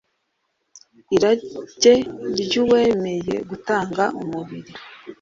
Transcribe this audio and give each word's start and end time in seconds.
Irage 1.15 1.93
ry 2.41 2.53
uwemeye 2.63 3.35
gutanga 3.49 4.03
umubiri 4.21 4.71